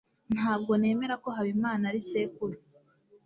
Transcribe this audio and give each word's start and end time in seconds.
Ntabwo 0.35 0.71
nemera 0.81 1.15
ko 1.23 1.27
Habimana 1.37 1.83
ari 1.91 2.01
sekuru. 2.09 2.55